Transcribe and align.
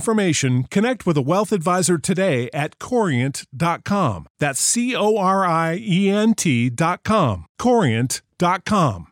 information, 0.00 0.64
connect 0.70 1.04
with 1.04 1.18
a 1.18 1.22
wealth 1.32 1.52
advisor 1.52 1.98
today 1.98 2.48
at 2.54 2.78
corient.com. 2.78 4.26
That's 4.38 4.60
C 4.60 4.96
O 4.96 5.18
R 5.18 5.44
I 5.44 5.78
E 5.78 6.08
N 6.08 6.32
T.com. 6.34 7.44
Corient.com. 7.58 9.06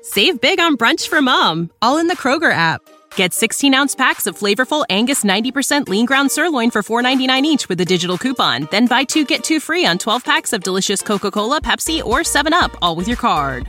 Save 0.00 0.40
big 0.40 0.58
on 0.58 0.76
brunch 0.78 1.06
for 1.06 1.20
mom, 1.20 1.70
all 1.82 1.98
in 1.98 2.08
the 2.08 2.16
Kroger 2.16 2.52
app. 2.52 2.80
Get 3.14 3.34
16 3.34 3.74
ounce 3.74 3.94
packs 3.94 4.26
of 4.26 4.38
flavorful 4.38 4.86
Angus 4.88 5.22
90% 5.22 5.88
lean 5.88 6.06
ground 6.06 6.32
sirloin 6.32 6.70
for 6.70 6.82
$4.99 6.82 7.42
each 7.42 7.68
with 7.68 7.80
a 7.80 7.84
digital 7.84 8.16
coupon. 8.16 8.68
Then 8.70 8.86
buy 8.86 9.04
two 9.04 9.24
get 9.26 9.44
two 9.44 9.60
free 9.60 9.84
on 9.84 9.98
12 9.98 10.24
packs 10.24 10.54
of 10.54 10.62
delicious 10.62 11.02
Coca 11.02 11.30
Cola, 11.30 11.60
Pepsi, 11.60 12.02
or 12.02 12.20
7UP, 12.20 12.74
all 12.80 12.96
with 12.96 13.06
your 13.06 13.18
card. 13.18 13.68